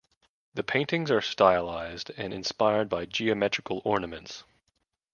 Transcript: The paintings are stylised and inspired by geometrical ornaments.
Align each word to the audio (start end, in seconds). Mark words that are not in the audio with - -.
The 0.55 0.63
paintings 0.63 1.11
are 1.11 1.21
stylised 1.21 2.09
and 2.17 2.33
inspired 2.33 2.89
by 2.89 3.05
geometrical 3.05 3.83
ornaments. 3.85 4.43